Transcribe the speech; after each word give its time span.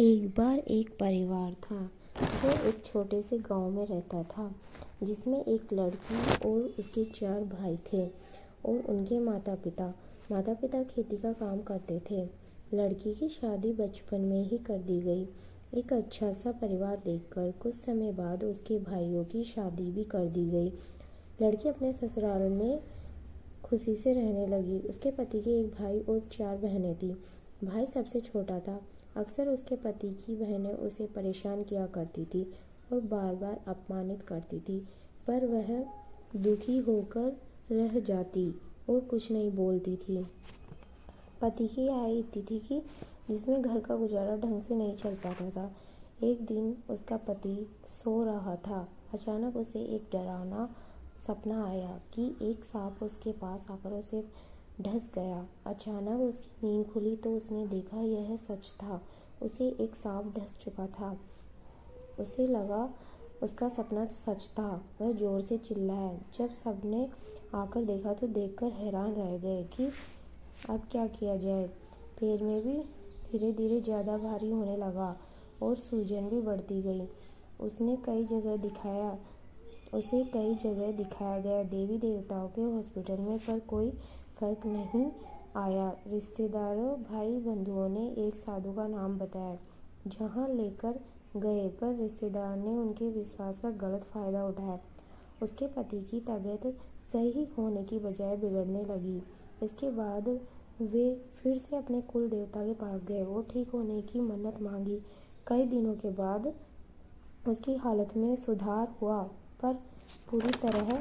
एक 0.00 0.28
बार 0.28 0.58
एक 0.58 0.90
परिवार 0.90 1.52
था। 1.52 1.90
जो 2.22 2.68
एक 2.68 2.84
छोटे 2.86 3.22
से 3.22 3.38
गाँव 3.38 3.70
में 3.70 3.86
रहता 3.86 4.22
था, 4.22 4.54
जिसमें 5.02 5.44
एक 5.44 5.72
लड़की 5.72 6.48
और 6.48 6.74
उसके 6.78 7.04
चार 7.04 7.44
भाई 7.44 7.78
थे 7.92 8.06
और 8.66 8.78
उनके 8.88 9.18
माता 9.18 9.54
पिता 9.54 9.94
माता 10.32 10.54
पिता 10.54 10.82
खेती 10.82 11.16
का 11.16 11.32
काम 11.32 11.62
करते 11.62 12.00
थे। 12.10 12.28
लड़की 12.74 13.14
की 13.14 13.28
शादी 13.28 13.72
बचपन 13.72 14.20
में 14.20 14.44
ही 14.44 14.58
कर 14.58 14.78
दी 14.78 15.00
गई। 15.00 15.28
एक 15.74 15.92
अच्छा 15.92 16.32
सा 16.32 16.52
परिवार 16.52 17.02
देखकर 17.04 17.52
कुछ 17.52 17.74
समय 17.74 18.12
बाद 18.12 18.44
उसके 18.44 18.78
भाइयों 18.78 19.24
की 19.24 19.44
शादी 19.44 19.90
भी 19.90 20.04
कर 20.04 20.26
दी 20.26 20.50
गई। 20.50 20.72
लड़की 21.42 21.68
अपने 21.68 21.92
ससुराल 21.92 22.42
में 22.42 22.80
खुशी 23.64 23.96
से 23.96 24.12
रहने 24.12 24.46
लगी। 24.46 24.78
उसके 24.78 25.10
पति 25.10 25.40
के 25.40 25.60
एक 25.60 25.66
भाई 25.66 26.00
और 26.00 26.28
चार 26.32 26.56
बहनें 26.56 26.94
थीं। 26.94 27.14
भाई 27.64 27.86
सबसे 27.86 28.20
छोटा 28.20 28.60
था। 28.60 28.80
अक्सर 29.16 29.48
उसके 29.48 29.76
पति 29.76 30.08
की 30.10 30.36
बहनें 30.36 30.74
उसे 30.74 31.06
परेशान 31.06 31.62
किया 31.62 31.86
करती 31.86 32.24
थी 32.24 32.54
और 32.92 33.00
बार 33.00 33.34
बार 33.34 33.60
अपमानित 33.66 34.22
करती 34.22 34.60
थी, 34.60 34.88
पर 35.26 35.46
वह 35.46 35.84
दुखी 36.36 36.78
होकर 36.78 37.36
रह 37.70 38.00
जाती 38.00 38.54
और 38.90 39.00
कुछ 39.00 39.30
नहीं 39.32 39.52
बोलती 39.52 39.96
थी। 39.96 40.26
पति 41.40 41.68
की 41.68 41.88
आय 41.88 42.18
इतनी 42.18 42.42
थी 42.42 42.58
कि, 42.58 42.82
जिसमें 43.28 43.62
घर 43.62 43.80
का 43.80 43.96
गुजारा 43.96 44.36
ढंग 44.36 44.62
से 44.62 44.74
नहीं 44.74 44.96
चल 44.96 45.14
पाता 45.14 45.50
था, 45.50 45.72
एक 46.22 46.46
दिन 46.46 46.76
उसका 46.90 47.16
पति 47.16 47.70
सो 47.88 48.24
रहा 48.24 48.56
था। 48.56 48.88
अचानक 49.14 49.56
उसे 49.56 49.78
एक 49.82 50.02
डरावना 50.12 50.74
सपना 51.26 51.66
आया 51.66 52.00
कि 52.14 52.36
एक 52.42 52.64
सांप 52.64 53.02
उसके 53.02 53.32
पास 53.32 53.66
आकर 53.70 53.92
उसे 53.92 54.24
ढस 54.80 55.10
गया। 55.14 55.46
अचानक 55.66 56.20
उसकी 56.20 56.66
नींद 56.66 56.86
खुली 56.86 57.14
तो 57.16 57.36
उसने 57.36 57.66
देखा 57.66 58.00
यह 58.00 58.34
सच 58.38 58.70
था। 58.82 59.00
उसे 59.42 59.68
एक 59.80 59.96
सांप 59.96 60.32
ढस 60.38 60.56
चुका 60.60 60.86
था। 60.90 61.16
उसे 62.20 62.46
लगा 62.46 62.88
उसका 63.42 63.68
सपना 63.68 64.04
सच 64.06 64.48
था। 64.58 64.70
वह 65.00 65.12
ज़ोर 65.12 65.40
से 65.40 65.58
चिल्लाया। 65.58 66.12
जब 66.38 66.52
सबने 66.54 67.08
आकर 67.54 67.84
देखा 67.84 68.12
तो 68.12 68.26
देखकर 68.28 68.72
हैरान 68.72 69.12
रह 69.12 69.36
गए 69.38 69.62
कि 69.72 69.90
अब 70.68 70.82
क्या 70.90 71.06
किया 71.08 71.36
जाए। 71.36 71.66
पैर 72.20 72.42
में 72.42 72.62
भी 72.62 72.78
धीरे 73.30 73.52
धीरे 73.52 73.80
ज़्यादा 73.80 74.16
भारी 74.18 74.50
होने 74.50 74.76
लगा 74.76 75.16
और 75.62 75.74
सूजन 75.76 76.28
भी 76.28 76.40
बढ़ती 76.40 76.80
गई। 76.82 77.06
उसने 77.60 77.96
कई 78.06 78.24
जगह 78.26 78.56
दिखाया। 78.58 79.16
उसे 79.94 80.22
कई 80.24 80.54
जगह 80.54 80.92
दिखाया 80.92 81.38
गया। 81.40 81.62
देवी 81.64 81.98
देवताओं 81.98 82.48
के 82.48 82.62
हॉस्पिटल 82.62 83.18
में 83.20 83.38
पर 83.38 83.58
कोई 83.68 83.92
फ़र्क 84.42 84.64
नहीं 84.66 85.10
आया। 85.56 85.88
रिश्तेदारों 86.06 86.94
भाई 87.02 87.38
बंधुओं 87.40 87.88
ने 87.88 88.06
एक 88.18 88.36
साधु 88.36 88.72
का 88.72 88.86
नाम 88.86 89.18
बताया, 89.18 89.58
जहाँ 90.06 90.48
लेकर 90.48 90.98
गए, 91.36 91.68
पर 91.70 91.94
रिश्तेदार 91.96 92.56
ने 92.56 92.76
उनके 92.76 93.10
विश्वास 93.10 93.60
का 93.60 93.70
गलत 93.78 94.04
फ़ायदा 94.04 94.44
उठाया। 94.44 94.78
उसके 95.42 95.66
पति 95.66 96.00
की 96.00 96.20
तबीयत 96.20 96.66
सही 97.12 97.44
होने 97.58 97.84
की 97.84 97.98
बजाय 97.98 98.36
बिगड़ने 98.36 98.82
लगी। 98.84 99.22
इसके 99.62 99.90
बाद 99.90 100.28
वे 100.82 101.04
फिर 101.36 101.58
से 101.58 101.76
अपने 101.76 102.00
कुल 102.02 102.28
देवता 102.28 102.64
के 102.66 102.74
पास 102.74 103.04
गए। 103.04 103.24
और 103.24 103.46
ठीक 103.52 103.70
होने 103.70 104.00
की 104.02 104.20
मन्नत 104.20 104.60
मांगी। 104.62 104.98
कई 105.46 105.66
दिनों 105.66 105.94
के 105.94 106.10
बाद 106.14 106.52
उसकी 107.48 107.76
हालत 107.76 108.16
में 108.16 108.34
सुधार 108.36 108.94
हुआ, 109.02 109.22
पर 109.62 109.74
पूरी 110.30 110.50
तरह 110.62 110.92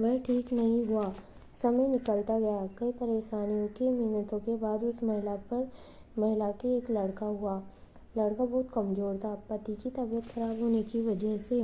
वह 0.00 0.18
ठीक 0.18 0.52
नहीं 0.52 0.84
हुआ। 0.86 1.14
समय 1.56 1.88
निकलता 1.88 2.38
गया। 2.38 2.66
कई 2.78 2.92
परेशानियों 2.92 3.66
की 3.68 3.88
मिन्नतों 3.88 4.38
के 4.38 4.56
बाद 4.56 4.84
उस 4.84 5.02
महिला 5.04 5.36
पर, 5.50 5.68
महिला 6.18 6.50
के 6.52 6.76
एक 6.76 6.90
लड़का 6.90 7.26
हुआ। 7.26 7.56
लड़का 8.18 8.44
बहुत 8.44 8.70
कमज़ोर 8.70 9.16
था। 9.16 9.34
पति 9.50 9.74
की 9.74 9.90
तबीयत 9.90 10.26
खराब 10.26 10.60
होने 10.60 10.82
की 10.82 11.02
वजह 11.02 11.36
से 11.38 11.62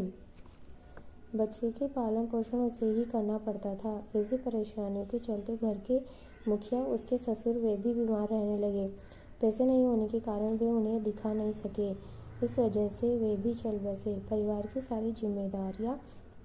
बच्चे 1.37 1.71
के 1.71 1.87
पालन 1.89 2.27
पोषण 2.27 2.59
उसे 2.59 2.87
ही 2.87 3.05
करना 3.05 3.39
पड़ता 3.39 3.75
था। 3.75 3.93
ऐसी 4.17 4.37
परेशानियों 4.37 5.05
के 5.05 5.19
चलते 5.19 5.57
घर 5.57 5.79
के 5.87 5.99
मुखिया 6.49 6.81
उसके 6.85 7.19
ससुर 7.19 7.55
वे 7.55 7.77
भी 7.77 7.95
बीमार 7.95 8.29
रहने 8.29 8.59
लगे। 8.59 8.87
पैसे 9.41 9.65
नहीं 9.65 9.85
होने 9.85 10.09
के 10.09 10.21
कारण 10.21 10.57
वे 10.57 10.71
उन्हें 10.71 11.03
दिखा 11.03 11.33
नहीं 11.33 11.53
सके। 11.53 11.91
इस 12.47 12.59
वजह 12.59 12.89
से 12.91 13.17
वे 13.19 13.37
भी 13.37 13.55
चल 13.55 13.79
बसे। 13.79 14.15
परिवार 14.31 14.67
की 14.67 14.81
सारी 14.81 15.13
जिम्मेदारियाँ 15.13 15.99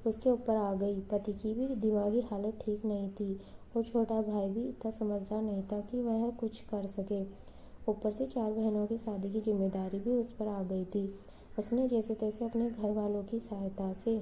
उसके 0.05 0.29
ऊपर 0.29 0.55
आ 0.55 0.73
गई। 0.73 0.99
पति 1.11 1.33
की 1.33 1.53
भी 1.53 1.67
दिमागी 1.75 2.21
हालत 2.21 2.59
ठीक 2.61 2.85
नहीं 2.85 3.09
थी 3.09 3.39
और 3.75 3.83
छोटा 3.83 4.21
भाई 4.21 4.49
भी 4.49 4.61
इतना 4.61 4.91
समझदार 4.91 5.41
नहीं 5.41 5.63
था 5.63 5.79
कि 5.81 6.01
वह 6.01 6.29
कुछ 6.31 6.59
कर 6.63 6.87
सके। 6.87 7.21
ऊपर 7.87 8.11
से 8.11 8.25
चार 8.25 8.51
बहनों 8.51 8.85
की 8.87 8.97
शादी 8.97 9.31
की 9.31 9.41
ज़िम्मेदारी 9.41 9.99
भी 9.99 10.11
उस 10.11 10.31
पर 10.31 10.47
आ 10.47 10.61
गई 10.63 10.85
थी। 10.85 11.07
उसने 11.59 11.87
जैसे 11.87 12.13
तैसे 12.15 12.45
अपने 12.45 12.69
घर 12.69 12.91
वालों 12.91 13.23
की 13.23 13.39
सहायता 13.39 13.91
से 13.93 14.17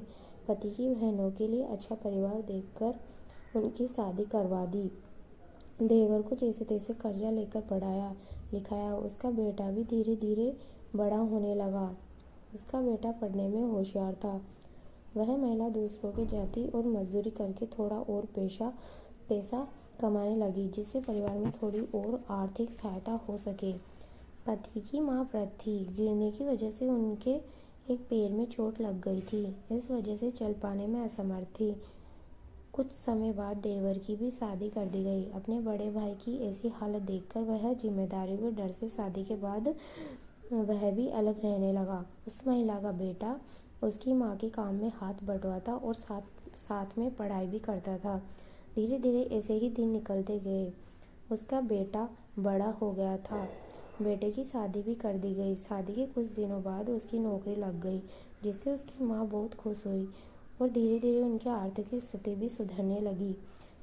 पति 0.47 0.69
की 0.69 0.87
बहनों 0.89 1.29
के 1.31 1.47
लिए 1.47 1.63
अच्छा 1.63 1.95
परिवार 1.95 2.41
देखकर 2.41 2.99
उनकी 3.55 3.87
शादी 3.87 4.23
करवा 4.25 4.65
दी। 4.65 4.89
देवर 5.81 6.21
को 6.21 6.35
जैसे 6.35 6.65
तैसे 6.65 6.93
कर्जा 6.93 7.29
लेकर 7.29 7.61
पढ़ाया, 7.61 8.13
लिखाया, 8.53 8.95
उसका 8.95 9.29
बेटा 9.31 9.69
भी 9.71 9.83
धीरे 9.83 10.15
धीरे 10.15 10.55
बड़ा 10.95 11.17
होने 11.17 11.55
लगा। 11.55 11.87
उसका 12.55 12.81
बेटा 12.81 13.11
पढ़ने 13.11 13.47
में 13.47 13.61
होशियार 13.63 14.13
था। 14.15 14.39
वह 15.17 15.35
महिला 15.37 15.69
दूसरों 15.71 16.11
के 16.11 16.25
जाति 16.27 16.65
और 16.67 16.85
मजदूरी 16.87 17.29
करके 17.31 17.65
थोड़ा 17.69 17.95
और 17.95 18.25
पेशा, 18.35 18.71
पैसा 19.29 19.67
कमाने 20.01 20.35
लगी, 20.35 20.67
जिससे 20.67 20.99
परिवार 21.01 21.37
में 21.37 21.51
थोड़ी 21.53 21.79
और 21.95 22.23
आर्थिक 22.31 22.73
सहायता 22.73 23.11
हो 23.27 23.37
सके। 23.37 23.71
पति 24.47 24.81
की 24.81 24.99
माँ 24.99 25.23
व्रत 25.25 25.57
थी 25.61 25.77
गिरने 25.91 26.31
की 26.31 26.45
वजह 26.45 26.71
से 26.71 26.89
उनके 26.89 27.35
एक 27.89 27.99
पैर 28.01 28.31
में 28.31 28.45
चोट 28.47 28.81
लग 28.81 29.01
गई 29.01 29.21
थी। 29.23 29.45
इस 29.71 29.89
वजह 29.91 30.15
से 30.17 30.31
चल 30.31 30.53
पाने 30.53 30.87
में 30.87 30.99
असमर्थ 31.01 31.47
थी। 31.59 31.75
कुछ 32.73 32.91
समय 32.91 33.31
बाद 33.33 33.57
देवर 33.57 33.97
की 33.97 34.15
भी 34.15 34.29
शादी 34.31 34.69
कर 34.69 34.85
दी 34.85 35.03
गई। 35.03 35.23
अपने 35.35 35.59
बड़े 35.61 35.89
भाई 35.91 36.13
की 36.15 36.37
ऐसी 36.47 36.69
हालत 36.71 37.01
देखकर 37.01 37.41
वह 37.41 37.73
ज़िम्मेदारी 37.73 38.37
के 38.37 38.51
डर 38.53 38.71
से 38.71 38.87
शादी 38.89 39.23
के 39.23 39.35
बाद 39.35 39.67
वह 40.51 40.89
भी 40.91 41.07
अलग 41.09 41.43
रहने 41.43 41.71
लगा। 41.73 42.03
उस 42.27 42.41
महिला 42.47 42.79
का 42.81 42.91
बेटा 42.93 43.39
उसकी 43.85 44.13
माँ 44.13 44.35
के 44.38 44.50
काम 44.50 44.75
में 44.75 44.91
हाथ 44.96 45.23
बटवाता 45.23 45.73
और 45.73 45.94
साथ 45.94 46.22
साथ 46.59 46.97
में 46.97 47.16
पढ़ाई 47.16 47.47
भी 47.47 47.59
करता 47.59 47.97
था। 47.97 48.18
धीरे 48.75 48.97
धीरे 49.00 49.22
ऐसे 49.38 49.53
ही 49.53 49.69
दिन 49.69 49.90
निकलते 49.90 50.40
गए। 50.40 50.72
उसका 51.31 51.62
बेटा 51.62 52.07
बड़ा 52.40 52.69
हो 52.72 52.91
गया 52.91 53.18
था। 53.18 53.47
बेटे 54.01 54.31
की 54.31 54.44
शादी 54.44 54.81
भी 54.81 54.96
कर 54.96 55.18
दी 55.18 55.34
गई। 55.34 55.56
शादी 55.56 55.94
के 55.94 56.06
कुछ 56.06 56.25
दिनों 56.25 56.62
बाद 56.63 56.90
उसकी 56.90 57.19
नौकरी 57.19 57.56
लग 57.56 57.81
गई, 57.81 58.01
जिससे 58.44 58.72
उसकी 58.72 59.03
माँ 59.03 59.25
बहुत 59.28 59.53
खुश 59.53 59.85
हुई 59.85 60.07
और 60.62 60.69
धीरे 60.69 61.00
धीरे 61.00 61.22
उनकी 61.22 61.50
आर्थिक 61.50 61.96
स्थिति 61.96 62.35
भी 62.35 62.50
सुधरने 62.50 63.00
लगी। 63.00 63.35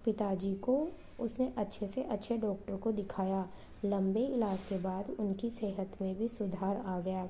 पिताजी 0.04 0.54
को 0.54 0.76
उसने 1.20 1.52
अच्छे 1.56 1.86
से 1.86 2.02
अच्छे 2.02 2.36
डॉक्टर 2.36 2.76
को 2.76 2.92
दिखाया। 2.92 3.46
लंबे 3.84 4.24
इलाज 4.26 4.62
के 4.62 4.78
बाद 4.78 5.10
उनकी 5.10 5.50
सेहत 5.50 5.96
में 6.02 6.14
भी 6.18 6.28
सुधार 6.28 6.76
आ 6.76 7.00
गया। 7.00 7.28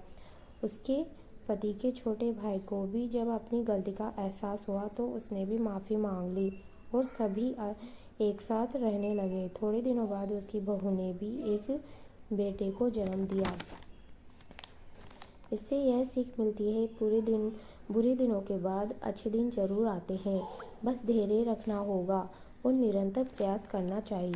उसके 0.65 1.22
पति 1.49 1.73
के 1.73 1.91
छोटे 1.93 2.31
भाई 2.33 2.59
को 2.59 2.83
भी 2.87 3.07
जब 3.09 3.29
अपनी 3.31 3.63
गलती 3.65 3.93
का 3.93 4.13
एहसास 4.19 4.65
हुआ 4.69 4.87
तो 4.89 5.07
उसने 5.09 5.45
भी 5.47 5.59
माफ़ी 5.59 5.97
मांग 5.97 6.35
ली 6.35 6.53
और 6.95 7.07
सभी 7.09 7.49
एक 8.21 8.41
साथ 8.41 8.77
रहने 8.77 9.15
लगे। 9.15 9.49
थोड़े 9.63 9.81
दिनों 9.83 10.09
बाद 10.11 10.33
उसकी 10.33 10.61
बहू 10.61 10.91
ने 10.91 11.13
भी 11.13 11.55
एक 11.55 11.71
बेटे 12.33 12.71
को 12.71 12.89
जन्म 12.91 13.27
दिया। 13.27 13.57
इससे 15.53 15.77
यह 15.79 16.05
सीख 16.05 16.39
मिलती 16.41 16.73
है, 16.73 16.87
पूरे 16.89 17.21
दिन, 17.23 17.53
बुरे 17.93 18.15
दिनों 18.15 18.41
के 18.41 18.57
बाद 18.59 18.95
अच्छे 19.03 19.31
दिन 19.31 19.51
ज़रूर 19.51 19.87
आते 19.89 20.15
हैं। 20.25 20.41
बस 20.85 21.01
धैर्य 21.07 21.43
रखना 21.45 21.77
होगा 21.79 22.29
और 22.67 22.73
निरंतर 22.73 23.25
प्रयास 23.27 23.67
करना 23.67 24.01
चाहिए। 24.03 24.31